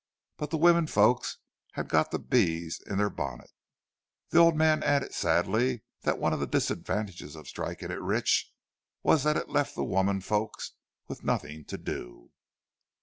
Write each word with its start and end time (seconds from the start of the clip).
But 0.37 0.49
the 0.49 0.57
women 0.57 0.87
folks 0.87 1.37
had 1.73 1.87
got 1.87 2.09
the 2.09 2.17
bee 2.17 2.67
in 2.87 2.97
their 2.97 3.11
bonnet. 3.11 3.51
The 4.29 4.39
old 4.39 4.55
man 4.55 4.81
added 4.81 5.13
sadly 5.13 5.83
that 6.01 6.17
one 6.17 6.33
of 6.33 6.39
the 6.39 6.47
disadvantages 6.47 7.35
of 7.35 7.47
striking 7.47 7.91
it 7.91 8.01
rich 8.01 8.51
was 9.03 9.23
that 9.25 9.37
it 9.37 9.49
left 9.49 9.75
the 9.75 9.83
women 9.83 10.19
folks 10.19 10.71
with 11.07 11.23
nothing 11.23 11.65
to 11.65 11.77
do. 11.77 12.31